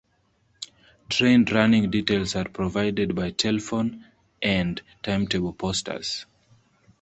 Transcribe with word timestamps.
Train 1.09 1.45
running 1.51 1.91
details 1.91 2.35
are 2.35 2.49
provided 2.49 3.13
by 3.13 3.29
telephone 3.29 4.03
and 4.41 4.81
timetable 5.03 5.53
posters. 5.53 6.25